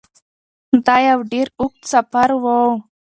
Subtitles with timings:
[0.85, 2.45] دا یو ډیر اوږد سفر و.